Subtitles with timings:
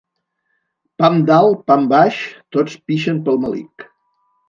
[1.03, 2.25] Pam dalt, pam baix,
[2.57, 3.91] tots pixen pel melic.